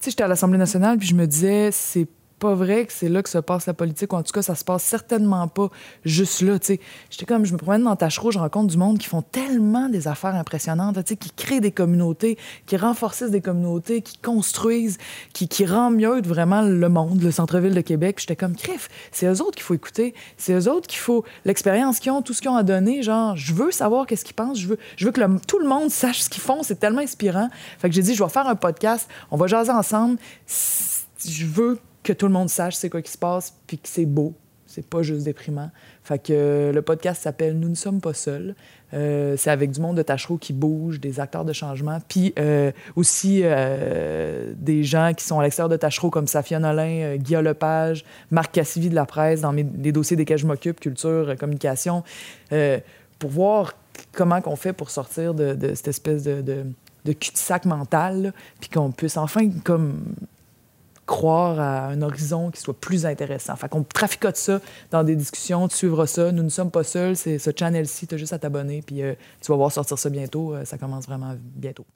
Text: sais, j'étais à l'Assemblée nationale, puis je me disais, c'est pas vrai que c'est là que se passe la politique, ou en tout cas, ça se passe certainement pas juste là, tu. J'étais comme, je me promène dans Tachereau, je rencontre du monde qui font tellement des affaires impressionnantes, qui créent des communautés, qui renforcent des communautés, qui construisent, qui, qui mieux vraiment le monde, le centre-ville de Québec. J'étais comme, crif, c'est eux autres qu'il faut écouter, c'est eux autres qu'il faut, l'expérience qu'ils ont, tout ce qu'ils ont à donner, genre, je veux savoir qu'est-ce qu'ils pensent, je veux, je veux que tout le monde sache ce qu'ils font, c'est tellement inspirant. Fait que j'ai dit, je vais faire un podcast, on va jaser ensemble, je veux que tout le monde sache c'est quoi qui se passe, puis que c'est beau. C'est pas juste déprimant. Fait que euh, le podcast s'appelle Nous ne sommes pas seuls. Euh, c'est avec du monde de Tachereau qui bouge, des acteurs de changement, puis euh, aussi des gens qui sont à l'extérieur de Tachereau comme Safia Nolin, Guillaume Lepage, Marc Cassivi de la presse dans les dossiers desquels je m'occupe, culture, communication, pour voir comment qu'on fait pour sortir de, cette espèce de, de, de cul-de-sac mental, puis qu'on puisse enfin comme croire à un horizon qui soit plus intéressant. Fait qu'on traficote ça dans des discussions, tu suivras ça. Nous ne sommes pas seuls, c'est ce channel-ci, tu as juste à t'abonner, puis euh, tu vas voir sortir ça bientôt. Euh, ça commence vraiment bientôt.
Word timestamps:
sais, 0.00 0.10
j'étais 0.10 0.24
à 0.24 0.28
l'Assemblée 0.28 0.58
nationale, 0.58 0.98
puis 0.98 1.06
je 1.08 1.14
me 1.14 1.26
disais, 1.26 1.70
c'est 1.72 2.06
pas 2.38 2.54
vrai 2.54 2.86
que 2.86 2.92
c'est 2.92 3.08
là 3.08 3.22
que 3.22 3.28
se 3.28 3.38
passe 3.38 3.66
la 3.66 3.74
politique, 3.74 4.12
ou 4.12 4.16
en 4.16 4.22
tout 4.22 4.32
cas, 4.32 4.42
ça 4.42 4.54
se 4.54 4.64
passe 4.64 4.82
certainement 4.82 5.48
pas 5.48 5.68
juste 6.04 6.42
là, 6.42 6.58
tu. 6.58 6.78
J'étais 7.10 7.26
comme, 7.26 7.44
je 7.44 7.52
me 7.52 7.58
promène 7.58 7.82
dans 7.84 7.96
Tachereau, 7.96 8.30
je 8.30 8.38
rencontre 8.38 8.68
du 8.68 8.76
monde 8.76 8.98
qui 8.98 9.06
font 9.06 9.22
tellement 9.22 9.88
des 9.88 10.08
affaires 10.08 10.34
impressionnantes, 10.34 11.02
qui 11.02 11.30
créent 11.30 11.60
des 11.60 11.72
communautés, 11.72 12.38
qui 12.66 12.76
renforcent 12.76 13.22
des 13.22 13.40
communautés, 13.40 14.02
qui 14.02 14.18
construisent, 14.18 14.98
qui, 15.32 15.48
qui 15.48 15.66
mieux 15.90 16.20
vraiment 16.22 16.62
le 16.62 16.88
monde, 16.88 17.22
le 17.22 17.30
centre-ville 17.30 17.74
de 17.74 17.80
Québec. 17.80 18.16
J'étais 18.20 18.36
comme, 18.36 18.54
crif, 18.54 18.88
c'est 19.12 19.26
eux 19.26 19.42
autres 19.42 19.56
qu'il 19.56 19.62
faut 19.62 19.74
écouter, 19.74 20.14
c'est 20.36 20.52
eux 20.52 20.70
autres 20.70 20.86
qu'il 20.86 20.98
faut, 20.98 21.24
l'expérience 21.44 21.98
qu'ils 21.98 22.12
ont, 22.12 22.22
tout 22.22 22.32
ce 22.32 22.40
qu'ils 22.40 22.50
ont 22.50 22.56
à 22.56 22.62
donner, 22.62 23.02
genre, 23.02 23.36
je 23.36 23.52
veux 23.52 23.70
savoir 23.70 24.06
qu'est-ce 24.06 24.24
qu'ils 24.24 24.34
pensent, 24.34 24.58
je 24.58 24.68
veux, 24.68 24.78
je 24.96 25.06
veux 25.06 25.12
que 25.12 25.20
tout 25.46 25.58
le 25.58 25.68
monde 25.68 25.90
sache 25.90 26.20
ce 26.20 26.30
qu'ils 26.30 26.42
font, 26.42 26.62
c'est 26.62 26.78
tellement 26.78 27.00
inspirant. 27.00 27.48
Fait 27.78 27.88
que 27.88 27.94
j'ai 27.94 28.02
dit, 28.02 28.14
je 28.14 28.22
vais 28.22 28.30
faire 28.30 28.46
un 28.46 28.56
podcast, 28.56 29.08
on 29.30 29.36
va 29.36 29.46
jaser 29.46 29.72
ensemble, 29.72 30.18
je 31.26 31.46
veux 31.46 31.78
que 32.06 32.12
tout 32.12 32.26
le 32.26 32.32
monde 32.32 32.48
sache 32.48 32.76
c'est 32.76 32.88
quoi 32.88 33.02
qui 33.02 33.10
se 33.10 33.18
passe, 33.18 33.52
puis 33.66 33.78
que 33.78 33.88
c'est 33.88 34.06
beau. 34.06 34.32
C'est 34.68 34.86
pas 34.86 35.02
juste 35.02 35.24
déprimant. 35.24 35.70
Fait 36.04 36.18
que 36.18 36.32
euh, 36.32 36.72
le 36.72 36.82
podcast 36.82 37.22
s'appelle 37.22 37.58
Nous 37.58 37.68
ne 37.68 37.74
sommes 37.74 38.00
pas 38.00 38.14
seuls. 38.14 38.54
Euh, 38.94 39.36
c'est 39.36 39.50
avec 39.50 39.72
du 39.72 39.80
monde 39.80 39.96
de 39.96 40.02
Tachereau 40.02 40.36
qui 40.38 40.52
bouge, 40.52 41.00
des 41.00 41.18
acteurs 41.18 41.44
de 41.44 41.52
changement, 41.52 41.98
puis 42.08 42.32
euh, 42.38 42.70
aussi 42.94 43.42
des 43.42 44.84
gens 44.84 45.12
qui 45.14 45.24
sont 45.24 45.40
à 45.40 45.42
l'extérieur 45.42 45.68
de 45.68 45.76
Tachereau 45.76 46.10
comme 46.10 46.28
Safia 46.28 46.60
Nolin, 46.60 47.16
Guillaume 47.16 47.44
Lepage, 47.44 48.04
Marc 48.30 48.52
Cassivi 48.52 48.88
de 48.88 48.94
la 48.94 49.06
presse 49.06 49.40
dans 49.40 49.52
les 49.52 49.92
dossiers 49.92 50.16
desquels 50.16 50.38
je 50.38 50.46
m'occupe, 50.46 50.78
culture, 50.78 51.34
communication, 51.36 52.04
pour 53.18 53.30
voir 53.30 53.74
comment 54.12 54.40
qu'on 54.40 54.56
fait 54.56 54.72
pour 54.72 54.90
sortir 54.90 55.34
de, 55.34 55.56
cette 55.74 55.88
espèce 55.88 56.22
de, 56.22 56.40
de, 56.40 56.64
de 57.04 57.12
cul-de-sac 57.12 57.64
mental, 57.64 58.32
puis 58.60 58.70
qu'on 58.70 58.92
puisse 58.92 59.16
enfin 59.16 59.50
comme 59.64 60.14
croire 61.06 61.58
à 61.60 61.86
un 61.86 62.02
horizon 62.02 62.50
qui 62.50 62.60
soit 62.60 62.78
plus 62.78 63.06
intéressant. 63.06 63.56
Fait 63.56 63.68
qu'on 63.68 63.84
traficote 63.84 64.36
ça 64.36 64.60
dans 64.90 65.04
des 65.04 65.16
discussions, 65.16 65.68
tu 65.68 65.76
suivras 65.76 66.06
ça. 66.06 66.32
Nous 66.32 66.42
ne 66.42 66.48
sommes 66.48 66.70
pas 66.70 66.84
seuls, 66.84 67.16
c'est 67.16 67.38
ce 67.38 67.50
channel-ci, 67.56 68.06
tu 68.06 68.14
as 68.16 68.18
juste 68.18 68.32
à 68.32 68.38
t'abonner, 68.38 68.82
puis 68.82 69.02
euh, 69.02 69.14
tu 69.40 69.50
vas 69.52 69.56
voir 69.56 69.72
sortir 69.72 69.98
ça 69.98 70.10
bientôt. 70.10 70.54
Euh, 70.54 70.64
ça 70.64 70.78
commence 70.78 71.06
vraiment 71.06 71.34
bientôt. 71.38 71.86